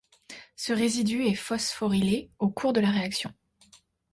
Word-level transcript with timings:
Ce 0.55 0.73
résidu 0.73 1.25
est 1.27 1.35
phosphorylé 1.35 2.31
au 2.39 2.49
cours 2.49 2.73
de 2.73 2.79
la 2.81 2.89
réaction. 2.89 3.31